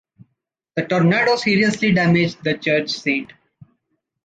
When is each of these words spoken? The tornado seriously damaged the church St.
The 0.75 0.87
tornado 0.87 1.35
seriously 1.35 1.91
damaged 1.91 2.43
the 2.43 2.57
church 2.57 2.89
St. 2.89 3.31